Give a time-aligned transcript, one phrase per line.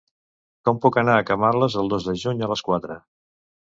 [0.69, 3.03] Com puc anar a Camarles el dos de juny a les quatre?